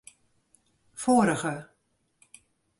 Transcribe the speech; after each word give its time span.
Foarige. 1.03 1.55